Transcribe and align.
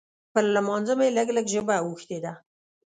پر 0.33 0.43
لمانځه 0.55 0.93
مې 0.99 1.07
لږ 1.17 1.27
لږ 1.35 1.45
ژبه 1.53 1.75
اوښتې 1.83 2.17
ده. 2.25 2.33